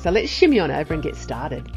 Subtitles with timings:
[0.00, 1.68] So let's shimmy on over and get started.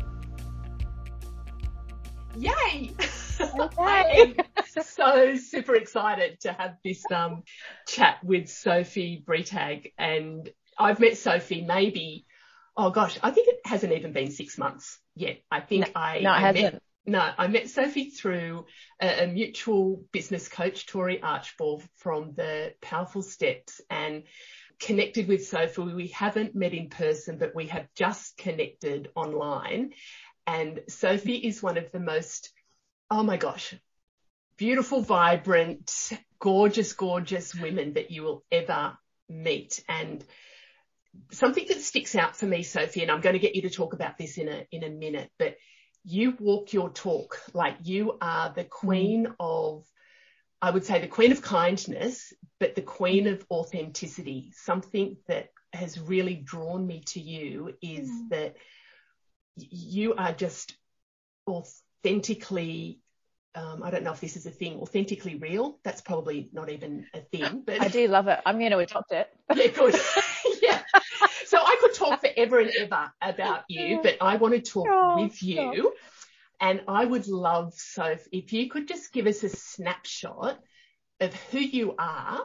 [2.38, 2.91] Yay!
[3.80, 4.36] I am
[4.83, 7.44] so super excited to have this um,
[7.88, 9.91] chat with Sophie Bretag.
[9.97, 10.47] And
[10.78, 12.25] I've met Sophie maybe,
[12.78, 15.39] oh gosh, I think it hasn't even been six months yet.
[15.50, 16.73] I think no, I, no, it I hasn't.
[16.73, 18.66] met, no, I met Sophie through
[19.02, 24.23] a, a mutual business coach, Tori Archibald from the Powerful Steps and
[24.81, 25.81] connected with Sophie.
[25.81, 29.91] We haven't met in person, but we have just connected online.
[30.47, 32.51] And Sophie is one of the most,
[33.09, 33.75] oh my gosh,
[34.57, 38.97] beautiful, vibrant, gorgeous, gorgeous women that you will ever
[39.29, 39.83] meet.
[39.88, 40.23] And
[41.31, 43.93] something that sticks out for me, Sophie, and I'm going to get you to talk
[43.93, 45.55] about this in a, in a minute, but
[46.03, 49.33] you walk your talk like you are the queen mm-hmm.
[49.39, 49.85] of,
[50.61, 54.51] I would say the queen of kindness, but the queen of authenticity.
[54.53, 58.29] Something that has really drawn me to you is Mm.
[58.29, 58.55] that
[59.57, 60.77] you are just
[61.49, 62.99] authentically
[63.53, 65.77] um, I don't know if this is a thing, authentically real.
[65.83, 68.39] That's probably not even a thing, but I do love it.
[68.45, 69.27] I'm going to adopt it.
[69.53, 70.00] yeah, good.
[70.61, 70.81] yeah.
[71.47, 75.16] So I could talk forever and ever about you, but I want to talk Oh,
[75.17, 75.94] with you.
[76.61, 80.57] And I would love, so if you could just give us a snapshot
[81.21, 82.41] of who you are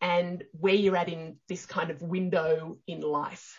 [0.00, 3.58] and where you're at in this kind of window in life.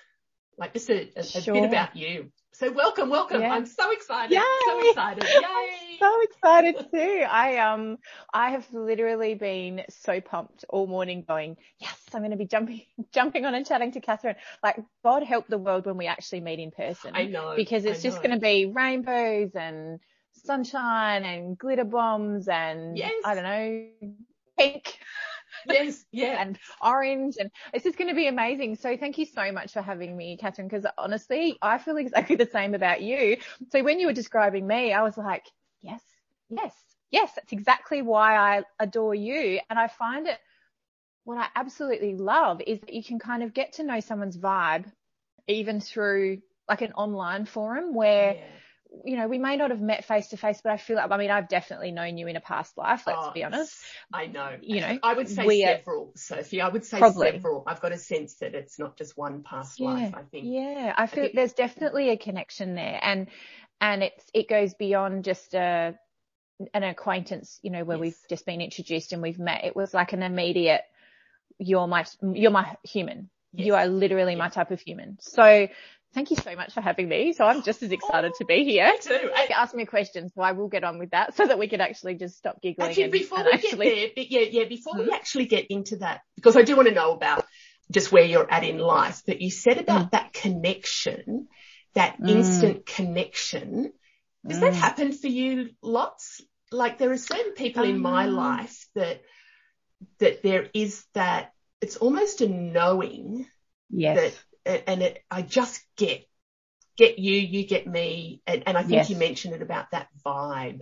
[0.57, 2.31] Like just a, a, a bit about you.
[2.53, 3.41] So welcome, welcome.
[3.41, 3.53] Yeah.
[3.53, 4.38] I'm so excited.
[4.66, 4.89] So Yay.
[4.89, 5.23] excited.
[5.33, 5.97] Yay.
[5.99, 7.25] So excited too.
[7.27, 7.97] I um
[8.33, 12.81] I have literally been so pumped all morning going, yes, I'm going to be jumping
[13.13, 14.35] jumping on and chatting to Catherine.
[14.61, 17.11] Like God help the world when we actually meet in person.
[17.16, 17.53] I know.
[17.55, 18.28] because it's I just know.
[18.28, 19.99] going to be rainbows and
[20.45, 23.13] sunshine and glitter bombs and Yes.
[23.25, 23.88] I don't know,
[24.61, 24.97] pink.
[25.67, 26.38] Yes, yeah.
[26.41, 28.75] and orange and it's just going to be amazing.
[28.75, 32.47] So thank you so much for having me, Catherine, because honestly, I feel exactly the
[32.47, 33.38] same about you.
[33.72, 35.45] So when you were describing me, I was like,
[35.81, 36.01] yes,
[36.49, 36.73] yes,
[37.11, 39.59] yes, that's exactly why I adore you.
[39.69, 40.38] And I find it,
[41.23, 44.91] what I absolutely love is that you can kind of get to know someone's vibe
[45.47, 48.41] even through like an online forum where, Yeah.
[49.06, 51.18] You know, we may not have met face to face, but I feel like, I
[51.18, 53.74] mean, I've definitely known you in a past life, let's Oh, be honest.
[54.13, 54.57] I know.
[54.62, 56.59] You know, I would say we are- several, Sophie.
[56.62, 57.31] I would say Probably.
[57.31, 57.63] several.
[57.66, 60.46] I've got a sense that it's not just one past life, I think.
[60.47, 63.28] Yeah, I feel think- there's definitely a connection there, and
[63.79, 65.97] and it's it goes beyond just a
[66.73, 68.02] an acquaintance, you know, where Yes.
[68.02, 69.63] we've just been introduced and we've met.
[69.63, 70.84] It was like an immediate,
[71.58, 73.29] you're my you're my human.
[73.53, 75.18] You are literally my type of human.
[75.22, 75.68] So
[76.13, 77.33] thank you so much for having me.
[77.33, 78.91] So I'm just as excited to be here.
[78.91, 79.31] Me too.
[79.35, 81.67] And- Ask me a question, so I will get on with that so that we
[81.67, 82.89] can actually just stop giggling.
[82.89, 85.13] Actually, and, before and we actually, get there, yeah, yeah, before we Mhm.
[85.13, 87.45] actually get into that, because I do want to know about
[87.91, 91.47] just where you're at in life, but you said about that connection,
[91.94, 92.29] that Mm.
[92.29, 93.91] instant connection.
[94.47, 94.78] Does that Mm.
[94.78, 96.41] happen for you lots?
[96.72, 99.22] Like there are certain people in my Um, life that,
[100.19, 101.51] that there is that,
[101.81, 103.45] it's almost a knowing
[103.89, 106.25] yes, that, and it, I just get,
[106.97, 108.41] get you, you get me.
[108.46, 109.09] And, and I think Yes.
[109.09, 110.81] you mentioned it about that vibe.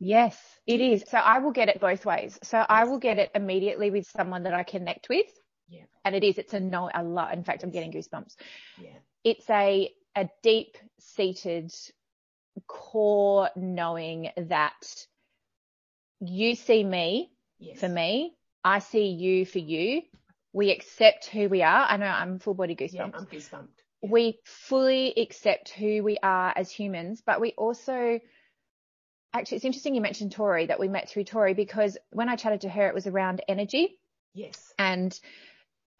[0.00, 1.04] Yes, it is.
[1.08, 2.38] So I will get it both ways.
[2.42, 5.26] So I will get it immediately with someone that I connect with.
[5.68, 5.82] Yeah.
[6.04, 7.34] And it is, it's a no, a lot.
[7.34, 8.36] In fact, I'm getting goosebumps.
[8.80, 8.90] Yeah.
[9.24, 11.72] It's a, a deep seated
[12.66, 15.06] core knowing that
[16.20, 17.80] you see me Yes.
[17.80, 18.34] for me.
[18.64, 20.02] I see you for you.
[20.52, 21.86] We accept who we are.
[21.88, 22.92] I know I'm full body goosebumps.
[22.94, 23.68] Yeah, I'm goosebumped.
[24.02, 28.18] we fully accept who we are as humans, but we also
[29.34, 32.62] actually it's interesting you mentioned Tori that we met through Tori because when I chatted
[32.62, 33.98] to her it was around energy
[34.34, 34.72] Yes.
[34.78, 35.18] and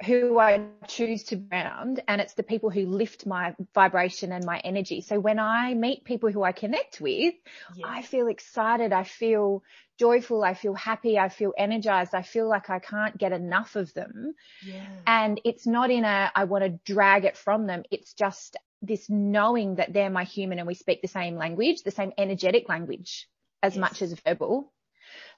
[0.05, 4.59] who I choose to ground and it's the people who lift my vibration and my
[4.59, 5.01] energy.
[5.01, 7.35] So when I meet people who I connect with,
[7.75, 7.85] yes.
[7.85, 8.93] I feel excited.
[8.93, 9.65] I feel
[9.99, 10.45] joyful.
[10.45, 11.19] I feel happy.
[11.19, 12.15] I feel energized.
[12.15, 14.35] I feel like I can't get enough of them.
[14.65, 14.87] Yeah.
[15.07, 17.83] And it's not in a, I want to drag it from them.
[17.91, 21.91] It's just this knowing that they're my human and we speak the same language, the
[21.91, 23.29] same energetic language
[23.65, 23.81] as yes.
[23.81, 24.73] much as verbal.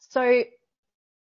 [0.01, 0.45] So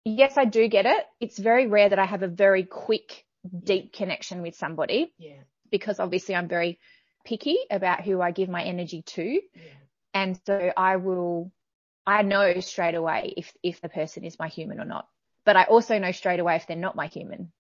[0.06, 1.06] yes, I do get it.
[1.20, 3.26] It's very rare that I have a very quick,
[3.64, 5.14] deep connection with somebody.
[5.18, 5.42] Yeah.
[5.70, 6.80] Because obviously I'm very
[7.26, 9.24] picky about who I give my energy to.
[9.24, 9.62] Yeah.
[10.14, 11.52] And so I will,
[12.06, 15.08] I know straight away if, if the person is my human or not.
[15.46, 17.52] But I also know straight away if they're not my human.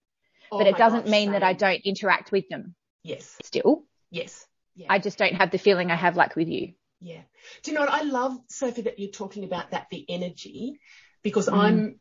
[0.51, 1.31] Oh but it doesn't gosh, mean same.
[1.33, 2.75] that I don't interact with them.
[3.03, 3.37] Yes.
[3.43, 3.85] Still.
[4.09, 4.45] Yes.
[4.75, 4.87] Yeah.
[4.89, 6.73] I just don't have the feeling I have like with you.
[6.99, 7.21] Yeah.
[7.63, 7.91] Do you know what?
[7.91, 10.79] I love, Sophie, that you're talking about that, the energy,
[11.23, 11.57] because mm.
[11.57, 11.99] I'm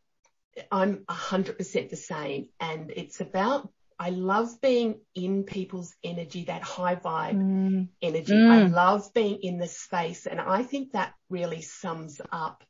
[0.71, 2.47] I'm 100% the same.
[2.59, 7.87] And it's about, I love being in people's energy, that high vibe mm.
[8.01, 8.33] energy.
[8.33, 8.51] Mm.
[8.51, 10.25] I love being in the space.
[10.25, 12.63] And I think that really sums up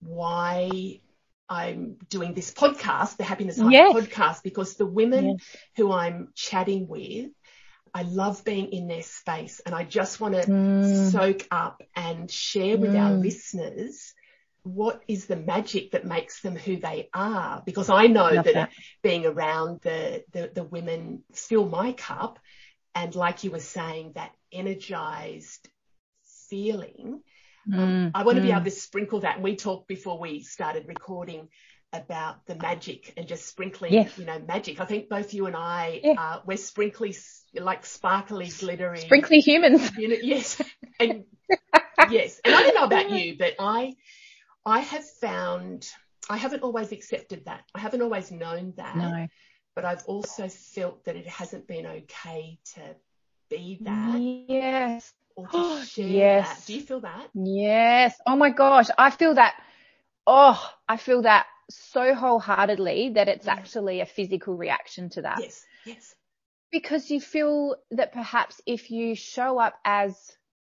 [0.00, 1.00] why
[1.48, 3.94] I'm doing this podcast, the Happiness Hive yes.
[3.94, 5.56] podcast, because the women yes.
[5.76, 7.30] who I'm chatting with,
[7.94, 11.10] I love being in their space and I just want to mm.
[11.10, 13.22] soak up and share with our mm.
[13.22, 14.14] listeners
[14.62, 17.62] what is the magic that makes them who they are?
[17.64, 18.70] Because I know that, that,
[19.02, 22.38] being around the, the, the women fill my cup.
[22.94, 25.68] And like you were saying, that energized
[26.50, 27.20] feeling,
[27.72, 28.46] um, mm, um, I want to mm.
[28.46, 29.36] be able to sprinkle that.
[29.36, 31.48] And we talked before we started recording
[31.92, 34.18] about the magic and just sprinkling, yes.
[34.18, 34.80] you know, magic.
[34.80, 36.14] I think both you and I, yeah.
[36.18, 37.16] uh, we're sprinkly,
[37.54, 39.00] like sparkly, glittery.
[39.00, 39.90] Sprinkly humans.
[39.96, 40.60] You know, yes.
[41.00, 41.24] And
[42.10, 42.40] yes.
[42.44, 43.94] And I don't know about you, but I,
[44.68, 45.88] I have found
[46.30, 47.64] I haven't always accepted that.
[47.74, 48.96] I haven't always known that.
[48.96, 49.26] No.
[49.74, 52.96] But I've also felt that it hasn't been okay to
[53.48, 54.18] be that.
[54.20, 55.12] Yes.
[55.36, 56.48] Or to oh, share yes.
[56.48, 56.66] that.
[56.66, 57.28] Do you feel that?
[57.34, 58.14] Yes.
[58.26, 58.88] Oh my gosh.
[58.98, 59.54] I feel that.
[60.26, 63.52] Oh, I feel that so wholeheartedly that it's yeah.
[63.52, 65.38] actually a physical reaction to that.
[65.40, 65.64] Yes.
[65.86, 66.14] Yes.
[66.70, 70.14] Because you feel that perhaps if you show up as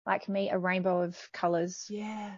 [0.05, 1.87] like me, a rainbow of colors.
[1.89, 2.33] Yeah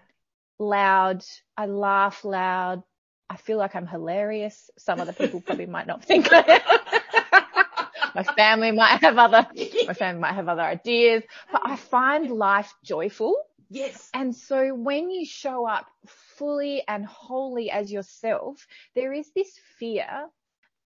[0.59, 1.25] loud.
[1.57, 2.83] I laugh loud.
[3.31, 4.71] I feel like I'm hilarious.
[4.79, 7.55] Some other people probably might not think I am.
[8.15, 9.47] my family might have other,
[9.87, 11.23] my family might have other ideas,
[11.53, 13.37] but I find life joyful.
[13.71, 14.09] Yes.
[14.15, 20.07] And so when you show up fully and wholly as yourself, there is this fear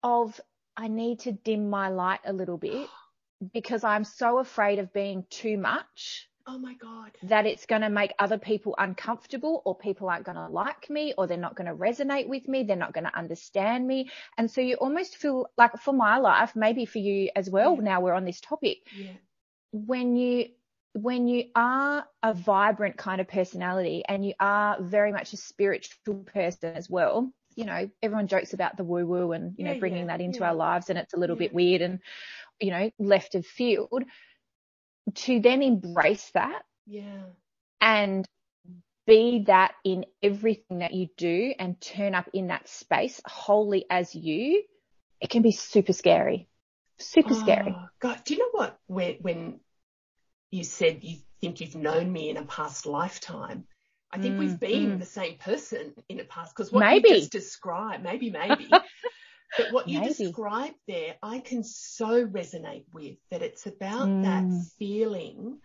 [0.03, 0.41] of
[0.76, 2.88] I need to dim my light a little bit
[3.53, 7.12] because I'm so afraid of being too much Oh my God.
[7.22, 11.14] That it's going to make other people uncomfortable or people aren't going to like me
[11.16, 12.64] or they're not going to resonate with me.
[12.64, 14.10] They're not going to understand me.
[14.36, 17.76] And so you almost feel like for my life, maybe for you as well.
[17.76, 17.82] Yeah.
[17.82, 18.78] Now we're on this topic.
[18.96, 19.12] Yeah.
[19.72, 20.48] When you,
[20.94, 26.24] when you are a vibrant kind of personality and you are very much a spiritual
[26.32, 29.80] person as well, you know, everyone jokes about the woo woo and, you yeah, know,
[29.80, 32.00] bringing that into our lives and it's a little bit weird and,
[32.60, 34.04] you know, left of field
[35.14, 36.62] to then embrace that.
[36.87, 37.22] Yeah.
[37.81, 38.26] And
[39.06, 44.14] be that in everything that you do and turn up in that space wholly as
[44.14, 44.62] you,
[45.20, 46.49] it can be super scary.
[46.99, 47.76] Super oh, scary.
[48.00, 48.78] God, do you know what?
[48.87, 49.61] When, when
[50.50, 53.64] you said you think you've known me in a past lifetime,
[54.12, 54.99] I think mm, we've been mm.
[54.99, 57.09] the same person in a past because what maybe.
[57.09, 58.68] you just described, maybe, maybe,
[59.56, 64.23] But what you described there, I can so resonate with that it's about mm.
[64.25, 65.59] that feeling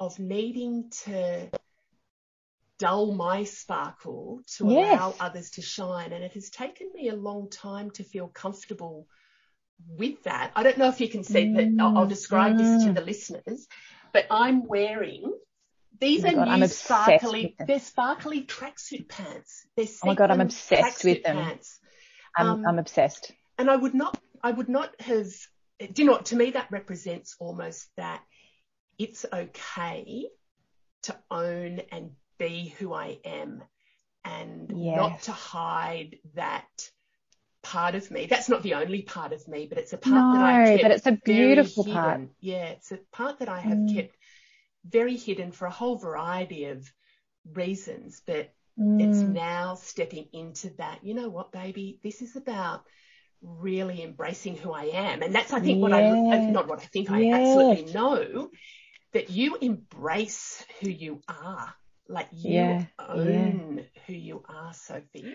[0.00, 1.48] of needing to
[2.78, 4.98] dull my sparkle to yes.
[4.98, 6.12] allow others to shine.
[6.12, 9.06] And it has taken me a long time to feel comfortable
[9.86, 10.50] with that.
[10.56, 11.56] I don't know if you can see mm.
[11.56, 11.82] that.
[11.82, 12.58] I'll, I'll describe mm.
[12.58, 12.94] this to mm.
[12.96, 13.68] the listeners,
[14.12, 15.32] but I'm wearing
[16.00, 19.66] these oh are God, new sparkly, they're sparkly tracksuit pants.
[19.76, 21.36] They're oh my God, I'm obsessed with them.
[21.36, 21.78] Pants.
[22.36, 23.32] I'm, um, I'm obsessed.
[23.58, 25.28] And I would not, I would not have,
[25.78, 28.22] do you know, to me that represents almost that
[28.98, 30.28] it's okay
[31.02, 33.62] to own and be who I am
[34.24, 34.96] and yes.
[34.96, 36.90] not to hide that
[37.62, 38.26] part of me.
[38.26, 40.82] That's not the only part of me, but it's a part no, that I kept.
[40.82, 42.22] but it's a beautiful part.
[42.40, 43.94] Yeah, it's a part that I have mm.
[43.94, 44.16] kept
[44.84, 46.90] very hidden for a whole variety of
[47.52, 48.20] reasons.
[48.26, 49.08] But Mm.
[49.08, 52.84] It's now stepping into that, you know what, baby, this is about
[53.42, 55.22] really embracing who I am.
[55.22, 55.82] And that's, I think, yes.
[55.82, 58.50] what I, not what I think, I absolutely know
[59.12, 61.74] that you embrace who you are.
[62.08, 62.84] Like you yeah.
[62.98, 64.00] own yeah.
[64.06, 65.34] who you are, Sophie.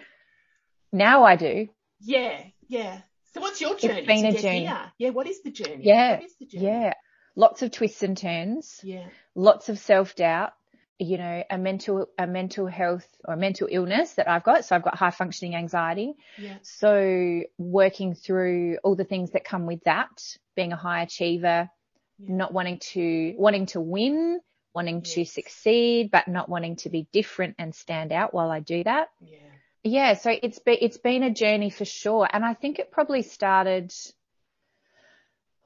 [0.91, 1.69] Now I do.
[1.99, 3.01] Yeah, yeah.
[3.33, 3.99] So what's your journey?
[3.99, 4.65] It's been a journey.
[4.65, 4.91] Here?
[4.97, 5.81] Yeah, what is the journey?
[5.83, 6.15] Yeah.
[6.15, 6.65] What is The journey?
[6.65, 6.93] Yeah.
[7.35, 8.79] Lots of twists and turns.
[8.83, 9.05] Yeah.
[9.35, 10.53] Lots of self doubt.
[10.99, 14.65] You know, a mental, a mental health or a mental illness that I've got.
[14.65, 16.15] So I've got high functioning anxiety.
[16.37, 16.57] Yeah.
[16.63, 20.09] So working through all the things that come with that,
[20.55, 21.69] being a high achiever,
[22.19, 22.35] Yeah.
[22.35, 24.39] not wanting to, wanting to win,
[24.73, 28.83] wanting to succeed, but not wanting to be different and stand out while I do
[28.83, 29.09] that.
[29.21, 29.37] Yeah.
[29.83, 33.21] Yeah, so it's been it's been a journey for sure, and I think it probably
[33.21, 33.93] started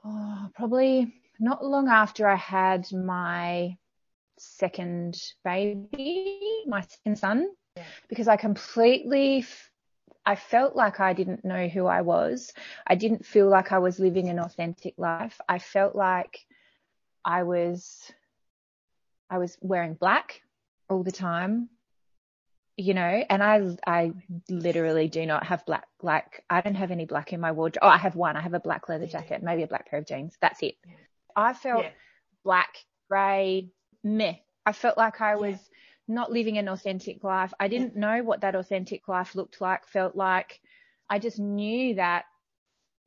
[0.05, 3.77] oh, probably not long after I had my
[4.41, 7.83] second baby, my second son, Yeah.
[8.09, 9.71] because I completely f-
[10.25, 12.53] I felt like I didn't know who I was.
[12.85, 15.39] I didn't feel like I was living an authentic life.
[15.49, 16.39] I felt like
[17.25, 18.11] I was
[19.29, 20.41] I was wearing black
[20.89, 21.69] all the time
[22.77, 24.11] you know, and I, I
[24.49, 27.83] literally do not have black, like, I don't have any black in my wardrobe.
[27.83, 28.35] Oh, I have one.
[28.35, 30.35] I have a black leather jacket, maybe a black pair of jeans.
[30.41, 30.75] That's it.
[31.35, 31.91] I felt Yeah.
[32.43, 32.73] black,
[33.07, 33.69] grey,
[34.03, 34.35] meh.
[34.65, 35.35] I felt like I Yeah.
[35.35, 35.69] was
[36.07, 37.53] not living an authentic life.
[37.59, 40.59] I didn't know what that authentic life looked like, felt like.
[41.09, 42.25] I just knew that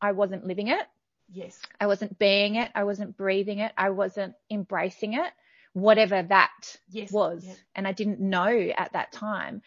[0.00, 0.86] I wasn't living it.
[1.30, 1.60] Yes.
[1.80, 2.70] I wasn't being it.
[2.74, 3.72] I wasn't breathing it.
[3.76, 5.32] I wasn't embracing it,
[5.72, 7.12] whatever that Yes.
[7.12, 7.44] was.
[7.44, 7.54] Yeah.
[7.74, 9.62] And I didn't know at that time.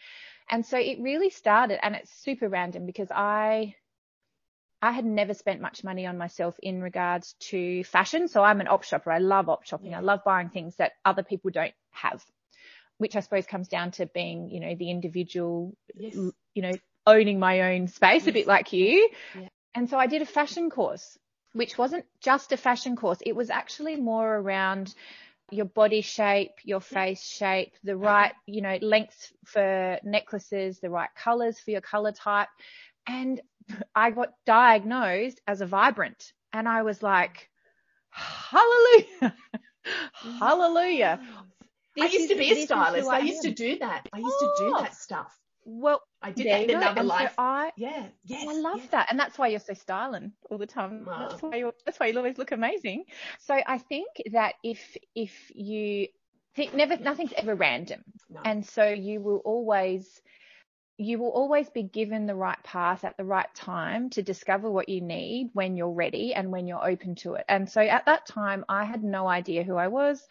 [0.50, 3.74] And so it really started and it's super random because I,
[4.80, 8.28] I had never spent much money on myself in regards to fashion.
[8.28, 9.10] So I'm an op shopper.
[9.10, 9.94] I love op shopping.
[9.94, 12.24] I love buying things that other people don't have,
[12.98, 16.14] which I suppose comes down to being, you know, the individual Yes.
[16.14, 16.72] you know,
[17.06, 19.08] owning my own space, a bit like you.
[19.34, 19.48] Yeah.
[19.74, 21.18] And so I did a fashion course,
[21.52, 23.18] which wasn't just a fashion course.
[23.24, 24.94] It was actually more around
[25.50, 31.08] your body shape, your face shape, the right, you know, lengths for necklaces, the right
[31.16, 32.48] colors for your color type.
[33.06, 33.40] And
[33.94, 37.48] I got diagnosed as a vibrant and I was like,
[38.10, 39.34] hallelujah,
[40.38, 41.20] hallelujah.
[42.00, 43.08] I used to be a stylist.
[43.08, 44.08] I I used to do that.
[44.12, 44.82] I used to do Oh.
[44.82, 45.36] that stuff.
[45.64, 47.34] Well, I did that in another And so life.
[47.36, 48.06] I, yeah.
[48.06, 48.46] Oh, yes.
[48.48, 48.88] I love yes.
[48.90, 49.06] that.
[49.10, 51.04] And that's why you're so styling all the time.
[51.04, 51.28] Wow.
[51.28, 53.04] That's why you that's why you always look amazing.
[53.40, 56.08] So I think that if if you
[56.56, 58.02] think never nothing's ever random.
[58.30, 58.40] No.
[58.44, 60.22] And so you will always
[60.98, 64.88] you will always be given the right path at the right time to discover what
[64.88, 67.44] you need when you're ready and when you're open to it.
[67.48, 70.26] And so at that time I had no idea who I was.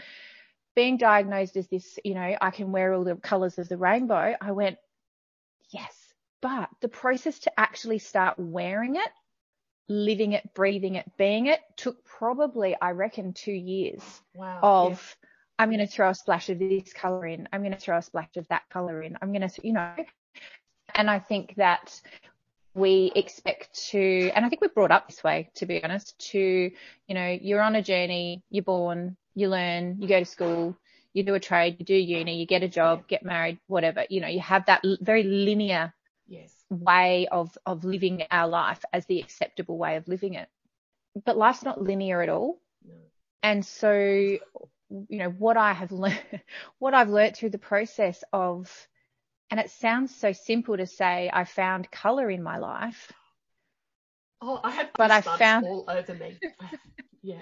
[0.75, 4.36] Being diagnosed as this, you know, I can wear all the colors of the rainbow,
[4.39, 4.77] I went,
[5.71, 5.95] yes.
[6.41, 9.09] But the process to actually start wearing it,
[9.88, 14.03] living it, breathing it, being it took probably, I reckon, two years
[14.36, 14.59] wow.
[14.62, 15.17] of
[15.57, 17.47] I'm going to throw a splash of this color in.
[17.51, 19.17] I'm going to throw a splash of that color in.
[19.21, 19.95] I'm going to, you know,
[20.96, 22.01] and I think that
[22.74, 26.39] we expect to, and I think we're brought up this way, to be honest, to,
[26.39, 30.75] you know, you're on a journey, you're born, you learn, you go to school,
[31.13, 34.22] you do a trade, you do uni, you get a job, get married, whatever, you
[34.22, 35.94] know, you have that very linear
[36.27, 36.53] Yes.
[36.70, 40.50] way of, of living our life as the acceptable way of living it.
[41.25, 42.60] But life's not linear at all.
[42.88, 42.94] No.
[43.41, 44.39] And so, you
[44.89, 46.20] know, what I have learned,
[46.79, 48.70] what I've learned through the process of,
[49.49, 53.11] and it sounds so simple to say I found color in my life,
[54.41, 56.37] Oh, I have But I found- all over me.
[57.23, 57.39] yeah.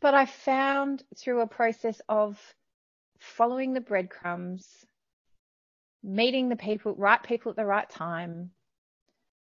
[0.00, 2.38] but I found through a process of
[3.18, 4.66] following the breadcrumbs,
[6.02, 8.50] meeting the people, right people at the right time.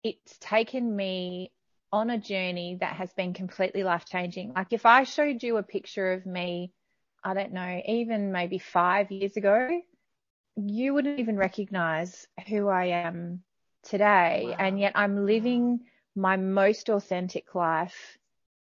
[0.04, 1.52] It's taken me
[1.92, 4.52] on a journey that has been completely life changing.
[4.54, 6.72] Like if I showed you a picture of me,
[7.24, 9.80] I don't know, even maybe five years ago,
[10.56, 13.42] you wouldn't even recognize who I am
[13.82, 14.48] today.
[14.48, 14.56] Wow.
[14.58, 15.80] And yet I'm living
[16.14, 18.18] my most authentic life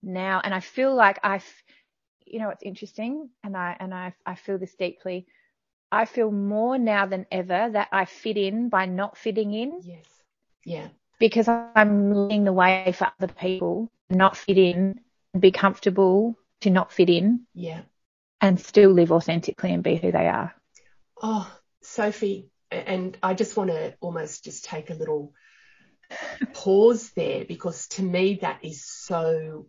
[0.01, 0.41] now.
[0.43, 1.45] And I feel like I've,
[2.25, 3.29] you know, it's interesting.
[3.43, 5.27] And I, and I, I feel this deeply.
[5.91, 10.23] I feel more now than ever that I fit in by not fitting in Yes.
[10.65, 10.89] Yeah.
[11.19, 14.99] because I'm leading the way for other people, not fit in,
[15.39, 17.81] be comfortable to not fit in Yeah.
[18.41, 20.53] and still live authentically and be who they are.
[21.21, 21.56] Oh,
[21.87, 25.33] Sophie, and I just want to almost just take a little
[26.53, 29.67] pause there because to me that is so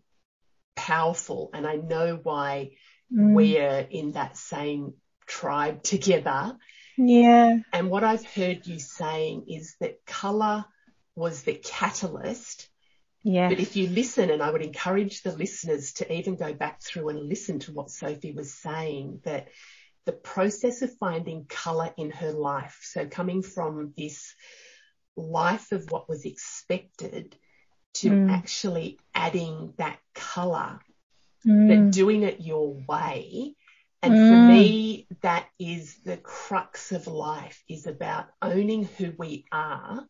[0.76, 1.50] powerful.
[1.52, 2.72] And I know why
[3.12, 3.32] Mm.
[3.32, 4.94] we're in that same
[5.26, 6.56] tribe together.
[6.98, 7.58] Yeah.
[7.72, 10.66] And what I've heard you saying is that color
[11.14, 12.68] was the catalyst.
[13.22, 13.48] Yeah.
[13.48, 17.08] But if you listen, and I would encourage the listeners to even go back through
[17.08, 19.48] and listen to what Sophie was saying, that
[20.08, 24.34] the process of finding color in her life, so coming from this
[25.18, 27.36] life of what was expected
[27.92, 28.30] to Mm.
[28.30, 30.78] actually adding that color,
[31.44, 31.68] Mm.
[31.68, 33.54] but doing it your way.
[34.02, 34.46] And for Mm.
[34.46, 40.06] me, that is the crux of life is about owning who we are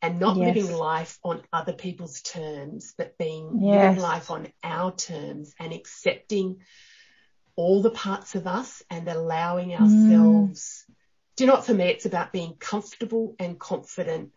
[0.00, 0.56] and not Yes.
[0.56, 3.82] living life on other people's terms, but being Yes.
[3.82, 6.62] living life on our terms and accepting
[7.56, 9.80] all the parts of us and allowing Mm.
[9.80, 10.84] ourselves.
[11.36, 11.66] Do you know what?
[11.66, 14.30] For me, it's about being comfortable and confident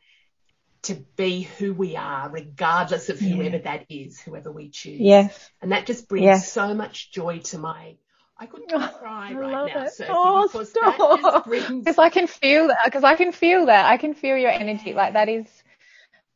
[0.84, 3.36] to be who we are, regardless of Yeah.
[3.36, 5.00] whoever that is, whoever we choose.
[5.02, 5.52] Yes.
[5.62, 6.52] And that just brings Yes.
[6.52, 7.98] so much joy to my.
[8.40, 9.92] I could Oh, cry I right now, it.
[9.92, 11.46] Sophie, Oh, because stop.
[11.48, 12.78] Because I can feel that.
[12.86, 13.86] Because I can feel that.
[13.86, 14.94] I can feel your energy.
[14.94, 15.48] Like that is,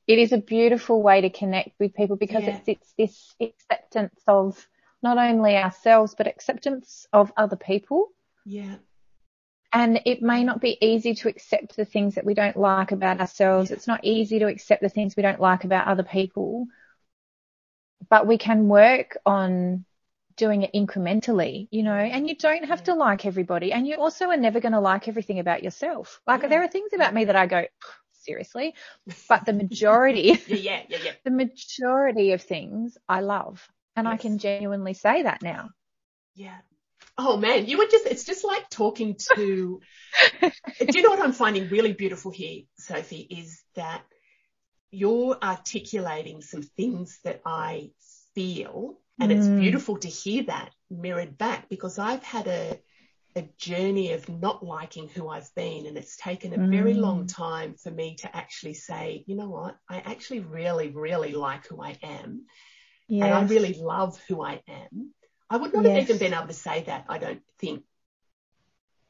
[0.08, 2.60] it is a beautiful way to connect with people because Yeah.
[2.68, 4.68] it's it's this acceptance of
[5.04, 8.10] not only ourselves but acceptance of other people.
[8.46, 8.78] Yeah,
[9.74, 13.20] And it may not be easy to accept the things that we don't like about
[13.22, 13.70] ourselves.
[13.70, 13.76] Yeah.
[13.78, 16.68] It's not easy to accept the things we don't like about other people.
[18.10, 19.86] But we can work on
[20.36, 23.72] doing it incrementally, you know, and you don't have to like everybody.
[23.72, 26.20] And you also are never going to like everything about yourself.
[26.28, 26.50] Like Yeah.
[26.50, 27.66] there are things about me that I go,
[28.14, 28.76] seriously,
[29.30, 31.12] but the majority, yeah, yeah, yeah, yeah.
[31.24, 33.70] the majority of things I love.
[33.96, 35.70] And I can genuinely say that now.
[36.36, 36.58] Yeah.
[37.18, 39.82] Oh man, you were just, it's just like talking to,
[40.80, 44.02] do you know what I'm finding really beautiful here, Sophie, is that
[44.92, 47.92] you're articulating some things that I
[48.36, 49.58] feel and it's Mm.
[49.58, 52.80] beautiful to hear that mirrored back because I've had a,
[53.36, 57.02] a journey of not liking who I've been and it's taken a very Mm.
[57.02, 61.68] long time for me to actually say, you know what, I actually really, really like
[61.68, 62.46] who I am.
[63.12, 63.26] Yes.
[63.26, 65.12] and I really love who I am.
[65.50, 67.08] I would not have even been able to say that.
[67.10, 67.84] I don't think.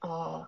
[0.01, 0.47] Oh,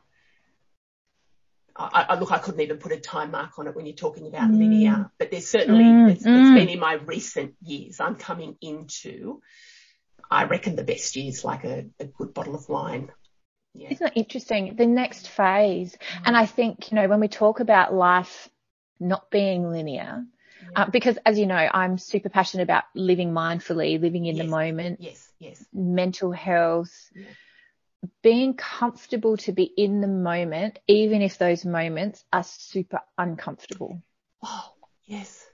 [1.75, 2.31] I, I look.
[2.31, 4.57] I couldn't even put a time mark on it when you're talking about Mm.
[4.57, 6.55] linear, but there's certainly Mm, it's, it's mm.
[6.55, 7.99] been in my recent years.
[7.99, 9.39] I'm coming into,
[10.31, 13.11] I reckon, the best years, like a, a good bottle of wine.
[13.75, 14.75] Yeah, Isn't that interesting?
[14.75, 15.95] The next phase.
[16.25, 18.49] And I think, you know, when we talk about life
[18.99, 20.25] not being linear,
[20.75, 24.99] uh, because as you know, I'm super passionate about living mindfully, living in the moment,
[25.01, 27.27] yes, yes, mental health, Yeah.
[28.21, 34.01] being comfortable to be in the moment, even if those moments are super uncomfortable.
[34.43, 34.73] oh,
[35.05, 35.45] yes,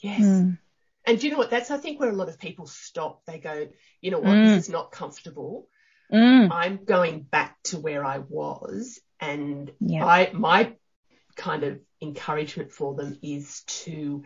[0.00, 0.20] yes.
[0.20, 0.58] Mm.
[1.06, 1.50] And do you know what?
[1.50, 3.24] That's I think where a lot of people stop.
[3.26, 3.68] They go,
[4.00, 4.34] you know what?
[4.34, 4.44] Mm.
[4.44, 5.68] This is not comfortable.
[6.12, 6.48] Mm.
[6.50, 10.04] I'm going back to where I was and Yeah.
[10.04, 10.74] I, my
[11.36, 14.24] kind of encouragement for them is to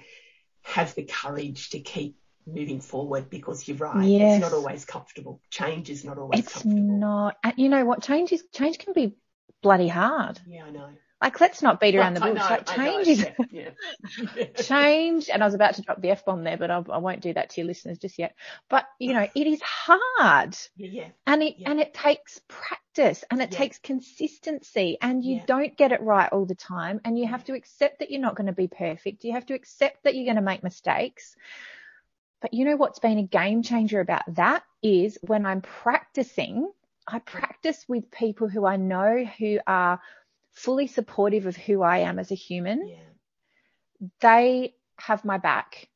[0.62, 4.04] have the courage to keep moving forward because you're right.
[4.06, 4.42] Yes.
[4.42, 5.40] It's not always comfortable.
[5.50, 6.98] Change is not always It's comfortable.
[6.98, 8.02] not, you know what?
[8.02, 9.14] Change is, change can be
[9.62, 10.40] bloody hard.
[10.46, 10.88] Yeah, I know.
[11.20, 12.38] Like, let's not beat around the bush.
[12.38, 13.70] know, Like, change is, yeah,
[14.34, 14.44] yeah.
[14.62, 17.20] change, and I was about to drop the F bomb there, but I, I won't
[17.20, 18.34] do that to your listeners just yet.
[18.68, 21.70] But, you know, it is hard yeah, and it, Yeah.
[21.70, 26.46] and it takes practice and it takes consistency and you don't get it right all
[26.46, 27.00] the time.
[27.04, 29.24] And you have to accept that you're not going to be perfect.
[29.24, 31.36] You have to accept that you're going to make mistakes.
[32.40, 36.70] But you know what's been a game changer about that is when I'm practicing,
[37.06, 40.00] I practice with people who I know who are
[40.52, 42.96] fully supportive of who I am as a human Yeah,
[44.20, 45.88] they have my back.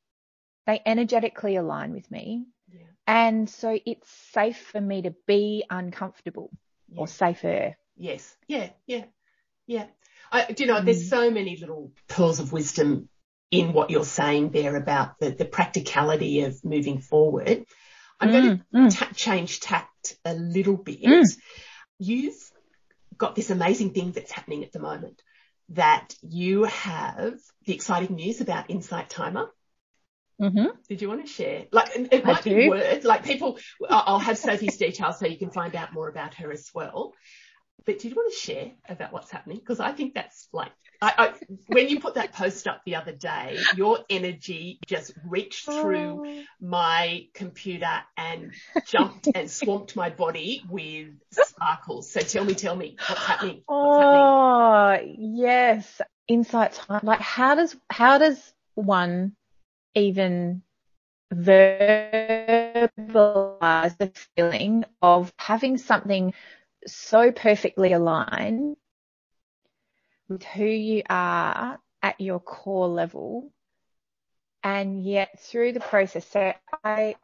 [0.67, 2.47] They energetically align with me.
[2.73, 6.51] yeah, And so it's safe for me to be uncomfortable
[6.89, 7.01] yeah.
[7.01, 7.77] or safer.
[7.97, 8.35] Yes.
[8.49, 8.71] Yeah.
[8.87, 9.05] Yeah.
[9.67, 9.87] Yeah.
[10.33, 11.11] I, do you know, there's Mm.
[11.11, 13.09] so many little pearls of wisdom
[13.51, 17.65] in what you're saying there about the, the practicality of moving forward.
[18.21, 18.99] I'm going to Mm, mm.
[18.99, 21.03] ta- change tact a little bit.
[21.03, 21.25] Mm.
[21.99, 22.35] You've
[23.19, 25.23] got this amazing thing that's happening at the moment
[25.71, 29.49] that you have the exciting news about Insight Timer.
[30.39, 31.65] hmm Did you want to share?
[31.73, 32.69] Like, it it might be do.
[32.69, 36.53] words, like people, I'll have Sophie's details so you can find out more about her
[36.53, 37.15] as well.
[37.87, 39.59] But did you want to share about what's happening?
[39.59, 41.33] Because I think that's like, I, I,
[41.67, 46.43] when you put that post up the other day, your energy just reached through Oh.
[46.61, 48.53] my computer and
[48.87, 52.11] jumped and swamped my body with sparkles.
[52.11, 53.63] So tell me, tell me what's happening.
[53.67, 54.23] What's happening?
[54.23, 56.01] Oh, yes.
[56.27, 57.01] Insight time.
[57.03, 59.37] Like how does, how does one
[59.95, 60.63] even
[61.35, 62.89] verbalize
[63.99, 66.33] the feeling of having something
[66.87, 68.77] so perfectly aligned
[70.29, 73.53] with who you are at your core level
[74.63, 77.15] and yet through the process so i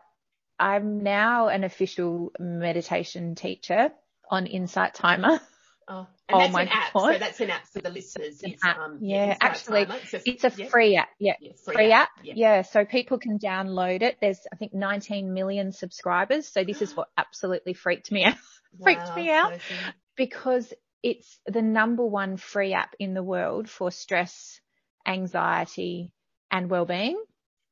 [0.59, 3.91] i'm now an official meditation teacher
[4.31, 5.41] on Insight Timer
[5.89, 6.93] Oh, and Oh that's my an app.
[6.93, 7.13] God.
[7.15, 8.41] So that's an app for the listeners.
[8.43, 9.87] It's, um, Yeah, Insight actually.
[10.03, 11.09] It's a, It's a yeah, free app.
[11.19, 11.35] Yeah.
[11.41, 12.11] yeah, Free app.
[12.23, 12.35] Yeah.
[12.37, 12.63] Yeah.
[12.63, 14.17] So people can download it.
[14.21, 16.47] There's, I think, 19 million subscribers.
[16.47, 18.37] So this is what absolutely freaked me out
[18.83, 19.53] freaked Wow, me out.
[19.69, 19.75] so
[20.17, 24.61] because it's the number one free app in the world for stress,
[25.07, 26.13] anxiety
[26.51, 27.23] and well-being.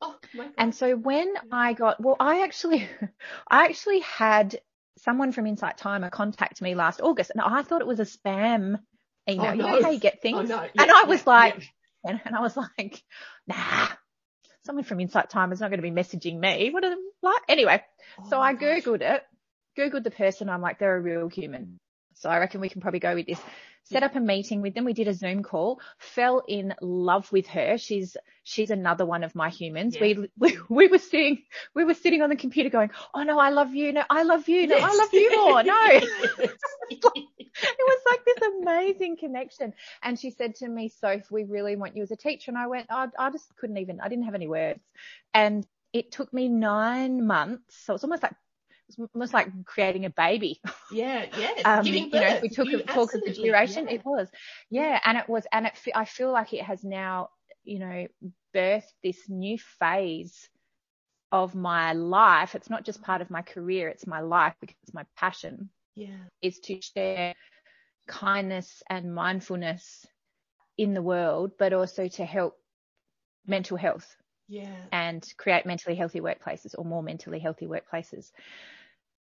[0.01, 2.89] Oh, my And so when I got, well, I actually,
[3.49, 4.61] I actually had
[4.99, 8.79] someone from Insight Timer contact me last August and I thought it was a spam
[9.29, 9.51] email.
[9.51, 10.49] Oh, You know how you get oh, things?
[10.49, 10.61] no.
[10.79, 11.55] and I was yeah, like,
[12.05, 12.11] yeah.
[12.11, 13.03] and, and I was like,
[13.47, 13.89] nah,
[14.65, 16.71] someone from Insight Timer is not going to be messaging me.
[16.71, 17.43] What are they like?
[17.49, 17.83] Anyway,
[18.25, 18.83] so Oh, I my gosh.
[18.85, 19.23] Googled it,
[19.79, 20.49] Googled the person.
[20.49, 21.79] I'm like, they're a real human.
[22.15, 23.41] So I reckon we can probably go with this.
[23.85, 24.85] Set up a meeting with them.
[24.85, 27.79] We did a Zoom call, fell in love with her.
[27.79, 29.95] She's, she's another one of my humans.
[29.95, 30.03] Yeah.
[30.03, 33.49] We, we, we were sitting, we were sitting on the computer going, Oh no, I
[33.49, 33.93] love you.
[33.95, 34.67] No, I love you.
[34.67, 35.63] No, I love you more.
[35.63, 36.01] No.
[37.61, 39.75] It was like this amazing connection.
[40.03, 42.51] And she said to me, Soph, we really want you as a teacher.
[42.53, 44.81] And I went, I, I just couldn't even, I didn't have any words.
[45.35, 47.77] And it took me nine months.
[47.85, 48.35] So it's almost like,
[48.89, 50.61] it's almost like creating a baby.
[50.91, 51.49] yeah, yeah.
[51.65, 53.89] Um, you know, if we took You a talk of the duration, yeah.
[53.89, 54.31] it was,
[54.71, 55.01] yeah.
[55.05, 57.31] And it was, and it, I feel like it has now,
[57.65, 58.07] you know,
[58.55, 60.49] birthed this new phase
[61.33, 62.55] of my life.
[62.55, 63.89] It's not just part of my career.
[63.89, 66.29] It's my life because it's my passion Yeah.
[66.43, 67.35] is to share
[68.09, 70.07] kindness and mindfulness
[70.79, 72.55] in the world, but also to help
[73.47, 74.17] mental health
[74.49, 74.87] Yeah.
[74.93, 78.31] and create mentally healthy workplaces or more mentally healthy workplaces.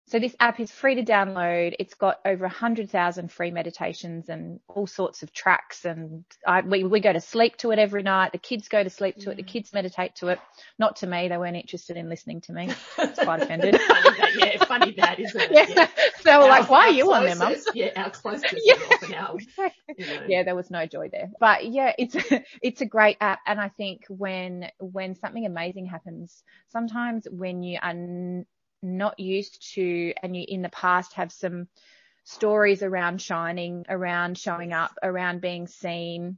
[0.07, 1.73] So this app is free to download.
[1.79, 5.83] It's got over a hundred thousand free meditations and all sorts of tracks.
[5.83, 8.31] And I, we, we go to sleep to it every night.
[8.31, 9.37] The kids go to sleep to it.
[9.37, 9.47] The mm.
[9.47, 10.39] kids meditate to it.
[10.77, 11.27] Not to me.
[11.27, 12.69] They weren't interested in listening to me.
[12.97, 13.79] It's quite offended.
[13.79, 15.51] funny that, yeah, funny that, isn't it?
[15.75, 15.87] Yeah.
[16.23, 17.55] They were Our- like, why are you on there, mum?
[17.73, 18.75] Yeah, our closest Yeah.
[19.17, 19.37] our,
[19.97, 20.21] you know.
[20.27, 21.29] yeah, there was no joy there.
[21.39, 22.15] But yeah, it's
[22.61, 27.79] it's a great app, and I think when when something amazing happens, sometimes when you
[27.81, 27.93] are
[28.85, 31.67] not used to, and you in the past have some
[32.23, 36.37] stories around shining, around showing up, around being seen,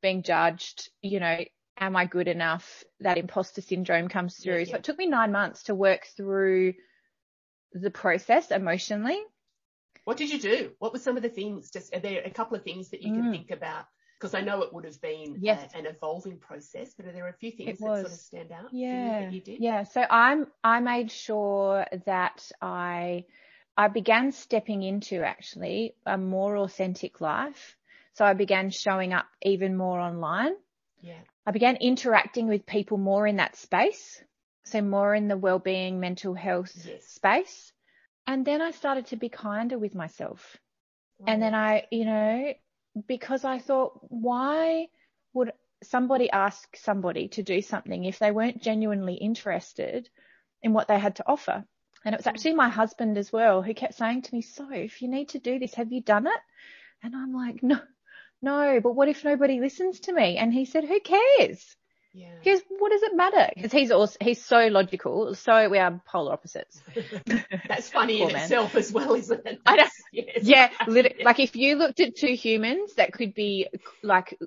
[0.00, 1.44] being judged, you know.
[1.78, 2.84] Am I good enough?
[3.00, 4.60] That imposter syndrome comes through.
[4.60, 6.74] Yeah, So it took me nine months to work through
[7.72, 9.18] the process emotionally.
[10.04, 10.72] What did you do?
[10.78, 11.70] What were some of the things?
[11.70, 13.32] Just are there a couple of things that you can Mm.
[13.32, 13.86] think about?
[14.22, 15.72] Because I know it would have been Yes.
[15.72, 18.70] a, an evolving process, but are there a few things that sort of stand out?
[18.72, 19.18] you Yeah.
[19.18, 19.60] that you did.
[19.60, 19.82] Yeah.
[19.82, 23.24] So I'm, I made sure that I,
[23.76, 27.76] I began stepping into actually a more authentic life.
[28.14, 30.54] So I began showing up even more online.
[31.00, 31.22] Yeah.
[31.46, 34.22] I began interacting with people more in that space.
[34.64, 37.18] So more in the well-being, mental health Yes.
[37.18, 37.72] space.
[38.26, 40.58] And then I started to be kinder with myself.
[41.26, 42.54] And then I, you know,
[43.06, 44.88] because I thought, why
[45.32, 45.52] would
[45.82, 50.08] somebody ask somebody to do something if they weren't genuinely interested
[50.62, 51.64] in what they had to offer?
[52.04, 52.30] And it was mm.
[52.30, 55.38] actually my husband as well who kept saying to me, so if you need to
[55.38, 56.40] do this, have you done it?
[57.02, 57.80] And I'm like, no,
[58.40, 60.36] no, but what if nobody listens to me?
[60.36, 61.76] And he said, who cares?
[62.14, 62.34] Yeah.
[62.42, 63.48] He goes, what does it matter?
[63.54, 65.34] Because he's also, he's so logical.
[65.34, 66.82] So we are polar opposites.
[67.68, 68.42] That's funny Poor in man.
[68.42, 69.60] itself as well, isn't it?
[69.66, 69.84] I know.
[70.14, 70.40] Yes.
[70.42, 73.68] Yeah, lit- like if you looked at two humans that could be
[74.02, 74.38] like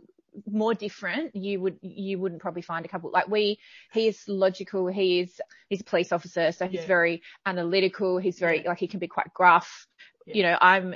[0.47, 3.09] more different, you would you wouldn't probably find a couple.
[3.09, 3.57] Like we,
[3.93, 4.85] he is logical.
[4.87, 6.85] He is he's a police officer, so he's Yeah.
[6.87, 8.19] very analytical.
[8.19, 8.69] He's very Yeah.
[8.69, 9.87] like he can be quite gruff.
[10.27, 10.35] Yeah.
[10.35, 10.95] You know, I'm,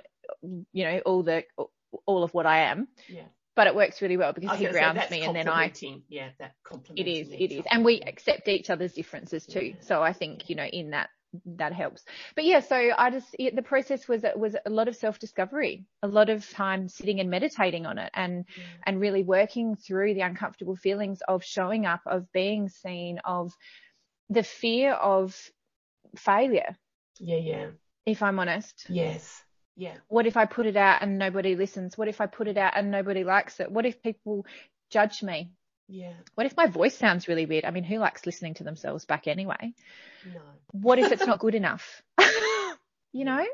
[0.72, 1.46] you know, all the
[2.06, 3.24] all of what I am, Yeah.
[3.60, 5.74] But it works really well because he grounds me, and then I.
[6.08, 9.74] Yeah, that It complementing is, it is, and we accept each other's differences too.
[9.76, 9.82] Yeah.
[9.82, 11.10] So I think you know in that
[11.58, 12.06] that helps.
[12.38, 15.84] But yeah, so I just yeah, the process was was a lot of self discovery,
[16.02, 18.64] a lot of time sitting and meditating on it, and Yeah.
[18.86, 23.52] and really working through the uncomfortable feelings of showing up, of being seen, of
[24.30, 25.36] the fear of
[26.16, 26.78] failure.
[27.20, 27.68] Yeah, yeah.
[28.06, 29.44] If I'm honest, Yes.
[29.76, 29.96] Yeah.
[30.08, 31.98] what if I put it out and nobody listens?
[31.98, 33.72] What if I put it out and nobody likes it?
[33.72, 34.46] What if people
[34.90, 35.52] judge me?
[35.88, 36.14] Yeah.
[36.36, 37.66] What if my voice sounds really weird?
[37.66, 39.74] I mean, who likes listening to themselves back anyway?
[40.26, 40.42] No.
[40.72, 42.02] What if it's not good enough?
[43.14, 43.46] you know,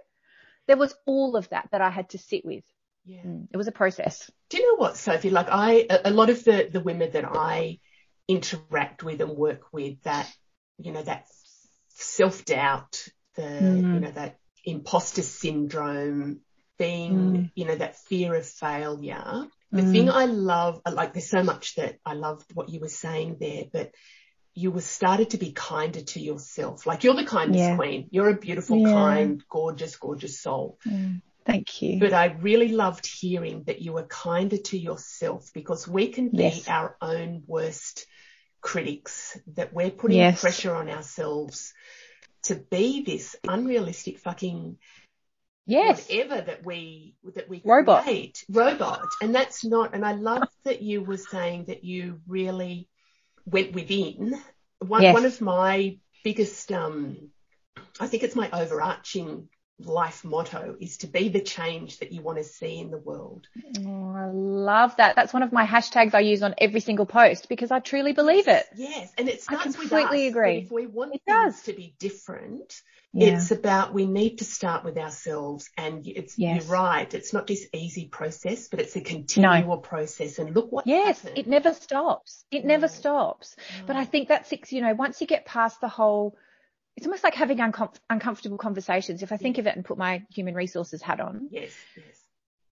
[0.68, 2.64] there was all of that that I had to sit with.
[3.06, 3.22] Yeah.
[3.22, 4.30] Mm, It was a process.
[4.50, 5.30] Do you know what, Sophie?
[5.30, 7.80] Like I, a lot of the, the women that I
[8.28, 10.30] interact with and work with that,
[10.80, 11.28] you know, that
[11.90, 13.94] self doubt, the, Mm.
[13.94, 16.42] you know, that imposter syndrome,
[16.78, 17.52] being, Mm.
[17.56, 19.48] you know, that fear of failure.
[19.72, 19.92] The Mm.
[19.92, 23.66] thing I love, like there's so much that I loved what you were saying there,
[23.72, 23.92] but
[24.54, 26.86] you were started to be kinder to yourself.
[26.86, 27.76] Like you're the kindest Yeah.
[27.76, 28.08] queen.
[28.12, 28.94] You're a beautiful, Yeah.
[28.94, 30.80] kind, gorgeous, gorgeous soul.
[31.46, 32.00] Thank you.
[32.00, 36.38] But I really loved hearing that you were kinder to yourself because we can be
[36.44, 36.68] Yes.
[36.68, 38.08] our own worst
[38.62, 40.42] critics, that we're putting Yes.
[40.42, 41.74] pressure on ourselves
[42.46, 44.78] to be this unrealistic fucking
[45.68, 46.08] Yes.
[46.08, 48.04] whatever that we that we Robot.
[48.04, 52.88] create robot and that's not and I love that you were saying that you really
[53.46, 54.40] went within
[54.80, 55.14] one Yes.
[55.14, 57.32] one of my biggest um
[58.00, 59.50] I think it's my overarching
[59.80, 63.48] life motto is to be the change that you want to see in the world
[63.78, 65.16] Oh, I love that.
[65.16, 68.48] That's one of my hashtags I use on every single post because I truly believe
[68.48, 68.66] it.
[68.78, 70.58] yes and it I starts with completely us, but agree.
[70.60, 71.62] if we want It things does.
[71.64, 72.82] to be different
[73.14, 73.28] Yeah.
[73.28, 76.66] It's about we need to start with ourselves, and it's Yes.
[76.68, 77.14] you're right.
[77.14, 80.38] It's not this easy process, but it's a continual process.
[80.38, 81.38] And look what Yes, happened.
[81.38, 82.46] it never stops.
[82.52, 82.94] It never No.
[82.94, 83.56] stops.
[83.88, 86.36] But I think that's, you know, once you get past the whole,
[86.96, 89.22] it's almost like having uncom- uncomfortable conversations.
[89.24, 92.22] If I think of it and put my human resources hat on, yes, yes,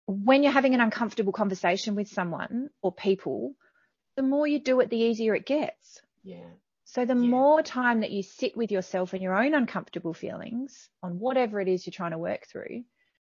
[0.07, 3.55] when you're having an uncomfortable conversation with someone or people,
[4.17, 6.01] the more you do it, the easier it gets.
[6.23, 6.51] yeah,
[6.85, 7.29] So the Yeah.
[7.31, 11.69] more time that you sit with yourself and your own uncomfortable feelings on whatever it
[11.69, 12.85] is you're trying to work through,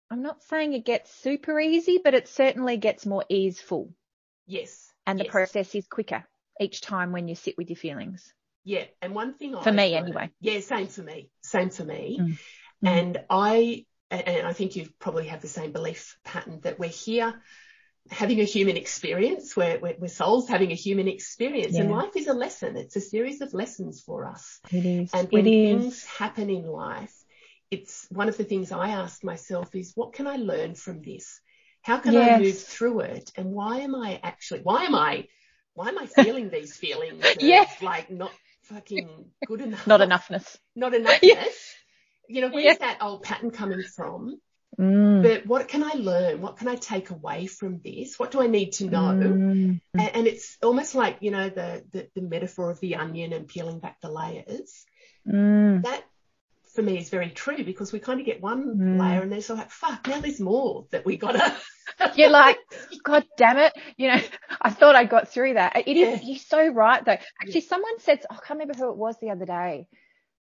[0.10, 3.94] I'm not saying it gets super easy, but it certainly gets more easeful
[4.48, 6.26] yes, and the process is quicker
[6.60, 8.34] each time when you sit with your feelings.
[8.64, 10.30] Yeah, and one thing For I've me, anyway.
[10.40, 11.30] Yeah, same for me.
[11.42, 12.20] Same for me.
[12.22, 12.28] Mm.
[12.28, 12.38] Mm.
[12.84, 17.42] And I, and I think you probably have the same belief pattern that we're here
[18.10, 19.56] having a human experience.
[19.56, 22.76] We're, we're, we're souls having a human experience, and life is a lesson.
[22.76, 24.60] It's a series of lessons for us.
[24.72, 25.12] It is.
[25.14, 27.14] And when things happen in life,
[27.70, 31.40] it's one of the things I ask myself is, what can I learn from this?
[31.82, 33.32] How can I move through it?
[33.38, 35.28] And why am I actually, why am I,
[35.74, 37.24] why am I feeling these feelings?
[37.40, 37.66] Yeah.
[37.82, 38.32] Like not
[38.64, 39.88] fucking good enough.
[39.88, 40.58] Not enoughness.
[40.76, 41.20] Not enough.
[41.22, 41.44] Yeah.
[42.28, 42.74] You know, where's Yeah.
[42.80, 44.40] that old pattern coming from?
[44.80, 45.22] Mm.
[45.22, 46.42] But what can I learn?
[46.42, 48.18] What can I take away from this?
[48.18, 49.00] What do I need to know?
[49.12, 49.82] Mm.
[49.94, 53.48] And, and it's almost like, you know, the, the, the metaphor of the onion and
[53.48, 54.86] peeling back the layers
[55.28, 55.84] Mm.
[55.84, 56.04] that
[56.74, 59.00] for me is very true because we kind of get one Mm.
[59.00, 61.56] layer and then it's like, fuck, now there's more that we gotta.
[62.16, 62.58] You're like,
[63.04, 63.74] God damn it.
[63.98, 64.22] You know,
[64.62, 65.76] I thought I got through that.
[65.88, 66.20] It is, Yeah.
[66.24, 67.18] you're so right though.
[67.42, 69.88] Actually, someone said, I can't remember who it was the other day.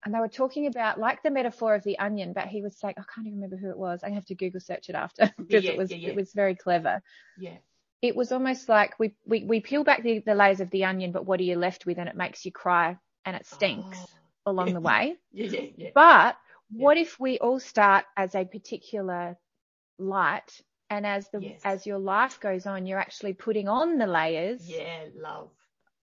[0.05, 2.95] And they were talking about like the metaphor of the onion, but he was saying,
[2.97, 4.01] I can't even remember who it was.
[4.03, 6.09] I have to Google search it after because Yeah, it was, yeah, yeah.
[6.09, 7.01] it was very clever.
[7.37, 7.57] yeah,
[8.01, 11.11] It was almost like we, we, we peel back the, the layers of the onion,
[11.11, 11.97] but what are you left with?
[11.97, 14.05] And it makes you cry and it stinks Oh,
[14.49, 15.17] along the way.
[15.31, 15.89] yeah, yeah, yeah.
[15.93, 16.37] But
[16.71, 19.37] what if we all start as a particular
[19.99, 21.63] light and as the Yes.
[21.63, 25.49] as your life goes on you're actually putting on the layers Yeah, love.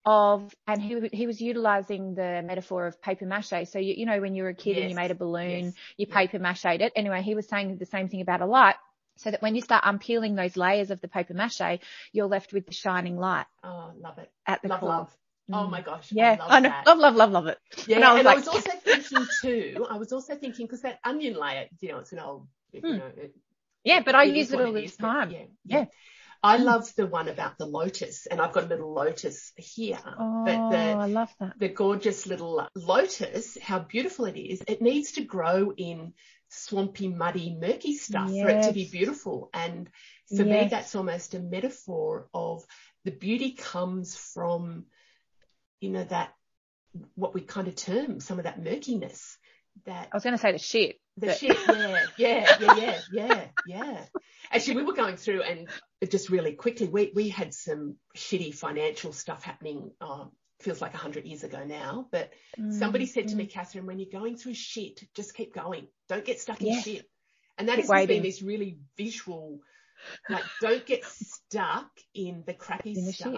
[0.05, 4.19] of and he he was utilizing the metaphor of paper mache so you you know
[4.19, 6.93] when you were a kid and you made a balloon yes, you paper macheed it
[6.95, 8.75] anyway he was saying the same thing about a light
[9.17, 11.79] so that when you start unpeeling those layers of the paper mache
[12.13, 14.31] you're left with the shining light Oh, love it.
[14.47, 15.17] at the Love, core love.
[15.53, 15.71] Oh Mm.
[15.71, 16.11] my gosh.
[16.11, 18.33] yeah I love I love love love love it Yeah, And I was and I
[18.35, 22.11] was also thinking too, I was also thinking, because that onion layer, you know, it's
[22.11, 22.97] an old, you Hmm.
[22.97, 23.33] know, it,
[23.83, 25.85] yeah but I use it all the time Yeah, Yeah.
[26.43, 26.63] I Mm.
[26.65, 29.99] love the one about the lotus, and I've got a little lotus here.
[30.17, 34.61] oh but the I love that the gorgeous little lotus, how beautiful it is.
[34.67, 36.13] It needs to grow in
[36.49, 39.49] swampy, muddy, murky stuff for it to be beautiful.
[39.53, 39.89] And
[40.35, 42.63] for me, that's almost a metaphor of
[43.05, 44.85] the beauty comes from,
[45.79, 46.33] you know, that
[47.15, 49.37] what we kind of term some of that murkiness.
[49.85, 52.99] That I was going to say the shit the but- shit, yeah, yeah, yeah, yeah,
[53.11, 54.05] yeah, yeah.
[54.51, 55.67] Actually, we were going through and
[56.09, 60.25] just really quickly, we, we had some shitty financial stuff happening, uh,
[60.59, 62.31] feels like a hundred years ago now, but
[62.69, 65.87] somebody said to me, Catherine, when you're going through shit, just keep going.
[66.07, 66.83] Don't get stuck in Yes.
[66.83, 67.05] shit.
[67.57, 69.59] And that Keep has been this really visual,
[70.29, 73.33] like, don't get stuck in the crappy In the shit.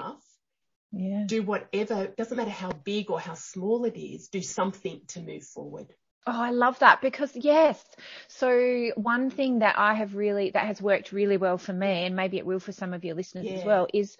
[0.92, 5.22] Yeah Do whatever, doesn't matter how big or how small it is, do something to
[5.22, 5.94] move forward.
[6.28, 7.84] Oh, I love that because yes.
[8.28, 12.16] So one thing that I have really that has worked really well for me, and
[12.16, 14.18] maybe it will for some of your listeners as well, is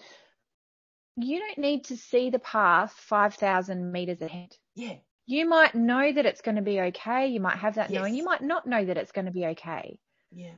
[1.18, 4.56] you don't need to see the path five thousand meters ahead.
[4.76, 4.96] Yeah.
[5.26, 7.28] You might know that it's going to be okay.
[7.28, 8.16] You might have that knowing.
[8.16, 10.00] You might not know that it's going to be okay.
[10.32, 10.54] Yeah.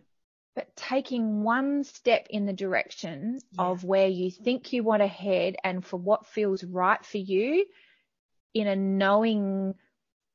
[0.55, 3.63] But taking one step in the direction Yeah.
[3.63, 7.65] of where you think you want to head and for what feels right for you
[8.53, 9.75] in a knowing,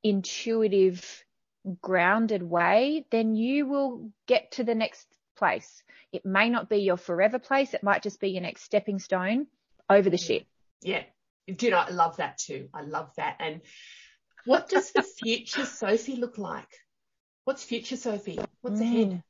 [0.02, 1.24] intuitive,
[1.82, 5.82] grounded way, then you will get to the next place.
[6.12, 7.74] It may not be your forever place.
[7.74, 9.46] It might just be your next stepping stone
[9.90, 10.46] over the shit.
[10.80, 11.02] Yeah.
[11.46, 12.68] Do you know, I love that too.
[12.72, 13.36] I love that.
[13.38, 13.60] And
[14.44, 16.68] what does the future Sophie look like?
[17.44, 18.38] What's future Sophie?
[18.62, 18.82] What's mm.
[18.82, 19.22] ahead?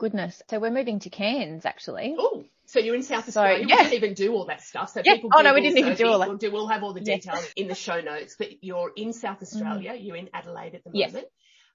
[0.00, 0.12] Mm.
[0.12, 0.42] goodness.
[0.50, 2.16] So we're moving to Cairns actually.
[2.18, 3.66] Oh, so you're in South Australia.
[3.68, 3.76] yeah.
[3.76, 4.90] We didn't even do all that stuff.
[4.90, 5.14] So Yeah.
[5.14, 5.30] people.
[5.34, 6.28] Oh, no, we didn't even do all that.
[6.28, 8.36] We'll, do, we'll have all the details in the show notes.
[8.38, 9.94] But you're in South Australia.
[9.94, 11.26] You're in Adelaide at the moment.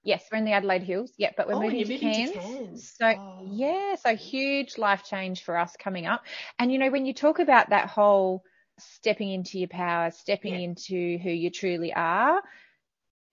[0.02, 1.12] Yes, we're in the Adelaide Hills.
[1.18, 2.30] Yeah, but we're oh, moving, to, Cairns.
[2.32, 2.92] to Cairns.
[2.96, 3.48] So Oh.
[3.50, 6.22] yeah, so huge life change for us coming up.
[6.60, 8.44] And you know, when you talk about that whole
[8.78, 10.60] stepping into your power, stepping Yeah.
[10.60, 12.40] into who you truly are,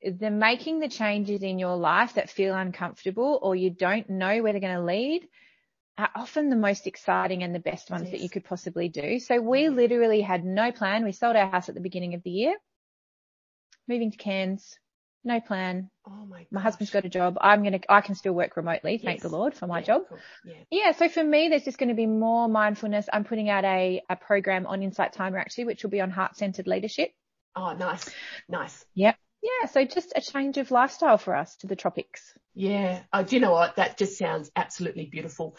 [0.04, 4.52] the making the changes in your life that feel uncomfortable or you don't know where
[4.52, 5.28] they're going to lead
[5.98, 9.20] are often the most exciting and the best ones that you could possibly do.
[9.20, 9.76] So we mm-hmm.
[9.76, 11.04] literally had no plan.
[11.04, 12.56] We sold our house at the beginning of the year,
[13.88, 14.78] moving to Cairns,
[15.24, 15.90] no plan.
[16.08, 16.46] Oh my.
[16.52, 17.04] My husband's gosh.
[17.04, 17.38] got a job.
[17.40, 18.98] I'm going to, I can still work remotely.
[18.98, 20.02] Thank the Lord for my Yeah, job.
[20.10, 20.18] cool.
[20.44, 20.54] Yeah.
[20.70, 23.08] Yeah, so for me, there's just going to be more mindfulness.
[23.14, 26.36] I'm putting out a, a program on Insight Timer actually, which will be on heart
[26.36, 27.12] centered leadership.
[27.56, 28.10] Oh, nice,
[28.50, 28.84] nice.
[28.96, 29.16] Yep.
[29.44, 32.34] Yeah, so just a change of lifestyle for us to the tropics.
[32.56, 33.02] Yeah.
[33.12, 33.76] Oh, do you know what?
[33.76, 35.58] That just sounds absolutely beautiful.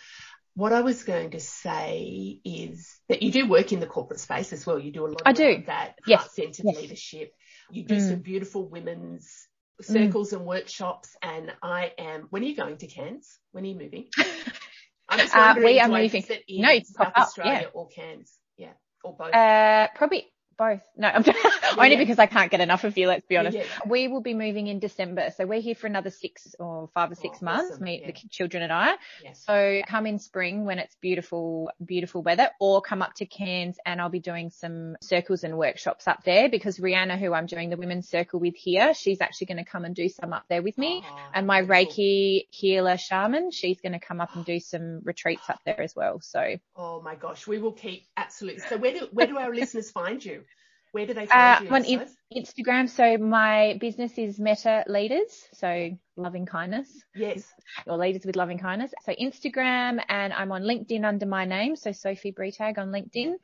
[0.54, 4.52] What I was going to say is that you do work in the corporate space
[4.54, 4.78] as well.
[4.78, 5.64] You do a lot of I do.
[5.66, 6.20] that Yes.
[6.20, 6.76] heart-centered Yes.
[6.76, 7.34] leadership.
[7.70, 8.08] You do Mm.
[8.08, 9.48] some beautiful women's
[9.82, 11.14] circles and workshops.
[11.20, 13.38] And I am, when are you going to Cairns?
[13.52, 14.08] When are you moving?
[15.08, 17.68] I'm just Uh, wondering, we are moving- No, South Australia yeah.
[17.74, 18.32] or Cairns?
[18.56, 18.72] Yeah.
[19.02, 19.34] Or both.
[19.34, 20.80] Uh, probably both.
[20.96, 21.24] No, I'm
[21.78, 21.98] only yeah.
[21.98, 23.08] because I can't get enough of you.
[23.08, 23.56] Let's be honest.
[23.56, 23.64] yeah.
[23.86, 27.14] We will be moving in December, so we're here for another six or five or
[27.18, 27.72] oh, six Oh, months.
[27.72, 28.06] awesome, Me, yeah.
[28.12, 28.94] the children, and I.
[29.34, 34.00] So come in spring when it's beautiful, beautiful weather, or come up to Cairns and
[34.00, 37.76] I'll be doing some circles and workshops up there because Rihanna, who I'm doing the
[37.76, 40.78] women's circle with here, she's actually going to come and do some up there with
[40.78, 41.02] me.
[41.04, 41.94] Oh, And my beautiful.
[41.94, 45.94] Reiki healer shaman, she's going to come up and do some retreats up there as
[45.96, 46.20] well.
[46.20, 48.60] So Oh my gosh, we will keep absolutely.
[48.68, 50.44] So where do where do our listeners find you?
[50.94, 51.98] Where do they Uh, find you?
[51.98, 52.88] on in- Instagram.
[52.88, 55.48] So my business is Metta Leaders.
[55.54, 57.52] So loving kindness yes.
[57.84, 58.94] or leaders with loving kindness.
[59.04, 61.74] So Instagram and I'm on LinkedIn under my name.
[61.74, 63.34] So Sophie Bretag on LinkedIn.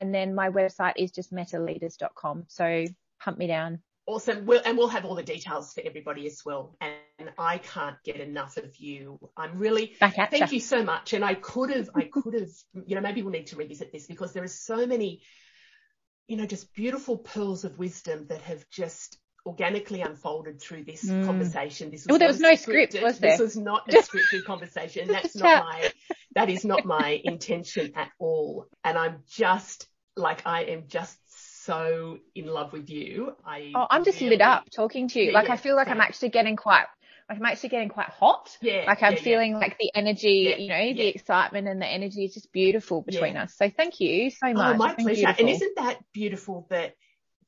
[0.00, 2.44] And then my website is just mettaleaders.com.
[2.46, 2.86] So
[3.18, 3.80] hunt me down.
[4.06, 4.46] Awesome.
[4.46, 6.76] We'll, and we'll have all the details for everybody as well.
[6.80, 6.94] And,
[7.38, 9.18] I can't get enough of you.
[9.36, 10.48] I'm really, Back at thank ya.
[10.52, 11.12] you so much.
[11.12, 12.48] And I could have, I could have,
[12.86, 15.20] you know, maybe we'll need to revisit this because there are so many,
[16.30, 21.24] you know, just beautiful pearls of wisdom that have just organically unfolded through this Mm.
[21.24, 21.90] conversation.
[21.90, 23.32] This was Well, there was no script, was there?
[23.32, 25.08] This was not a scripted conversation.
[25.08, 25.90] That's not my,
[26.36, 28.68] that is not my intention at all.
[28.84, 33.34] And I'm just like, I am just so in love with you.
[33.44, 35.32] I Oh, I'm just lit up talking to you.
[35.32, 36.86] Yeah, like yeah, I feel like I'm actually getting quite,
[37.30, 38.56] like I'm actually getting quite hot.
[38.60, 38.84] Yeah.
[38.86, 39.24] Like I'm yeah, yeah.
[39.24, 43.02] feeling like the energy, Yeah, you know, the excitement and the energy is just beautiful
[43.02, 43.44] between Yeah.
[43.44, 43.54] us.
[43.56, 44.74] So thank you so much.
[44.74, 45.34] Oh, my pleasure.
[45.38, 46.94] And isn't that beautiful that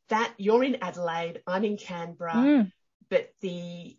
[0.08, 2.72] that you're in Adelaide, I'm in Canberra, Mm,
[3.08, 3.98] but the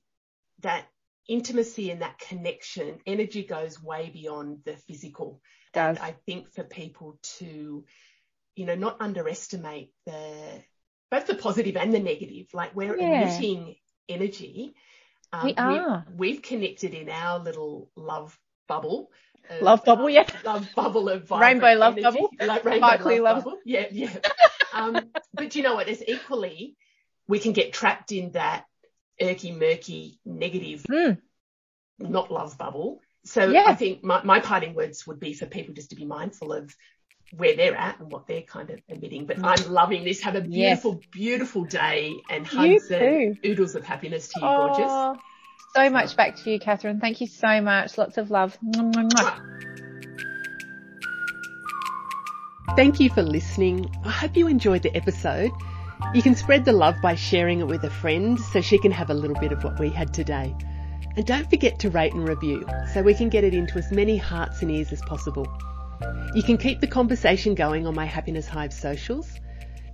[0.62, 0.86] that
[1.28, 5.42] intimacy and that connection, energy goes way beyond the physical.
[5.74, 5.98] does.
[5.98, 7.84] And I think for people to,
[8.56, 10.64] you know, not underestimate the
[11.12, 12.48] both the positive and the negative.
[12.54, 13.24] Like we're Yeah.
[13.24, 13.76] emitting
[14.08, 14.76] energy.
[15.34, 16.06] Um, We are.
[16.16, 19.10] We've connected in our little love bubble.
[19.50, 20.28] of, Love bubble, uh, yeah.
[20.46, 22.04] Love bubble of Rainbow love energy.
[22.04, 22.30] bubble.
[22.40, 23.44] Like rainbow love, love.
[23.44, 23.58] bubble.
[23.66, 24.16] Yeah, yeah.
[24.74, 25.90] um, but you know what?
[25.90, 26.78] It's equally,
[27.28, 28.66] we can get trapped in that
[29.22, 31.18] irky, murky, negative, Mm.
[32.00, 33.02] not love bubble.
[33.26, 33.64] So Yeah.
[33.68, 36.74] I think my, my parting words would be for people just to be mindful of
[37.36, 39.26] where they're at and what they're kind of emitting.
[39.26, 40.22] But I'm loving this.
[40.22, 40.48] Have a Mm.
[40.50, 40.82] Yes.
[40.82, 45.20] beautiful, beautiful day and hugs and oodles of happiness to you, gorgeous.
[45.76, 47.00] So much back to you, Catherine.
[47.00, 47.98] Thank you so much.
[47.98, 48.58] Lots of love.
[52.76, 53.90] Thank you for listening.
[54.04, 55.52] I hope you enjoyed the episode.
[56.14, 59.10] You can spread the love by sharing it with a friend so she can have
[59.10, 60.56] a little bit of what we had today.
[61.16, 64.18] And don't forget to rate and review so we can get it into as many
[64.18, 65.48] hearts and ears as possible.
[66.34, 69.40] You can keep the conversation going on my Happiness Hive socials.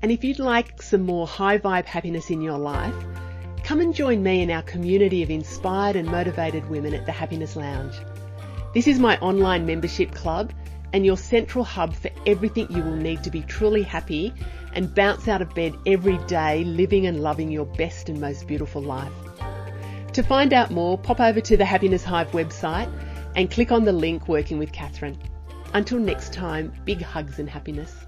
[0.02, 2.96] And if you'd like some more high vibe happiness in your life,
[3.64, 7.56] come and join me in our community of inspired and motivated women at the Happiness
[7.56, 7.96] Lounge.
[8.74, 10.54] This is my online membership club
[10.94, 14.34] and your central hub for everything you will need to be truly happy
[14.74, 18.82] and bounce out of bed every day living and loving your best and most beautiful
[18.82, 19.12] life.
[20.14, 22.92] To find out more, pop over to the Happiness Hive website
[23.36, 25.18] and click on the link Working with Catherine.
[25.76, 28.08] Until next time, big hugs and happiness.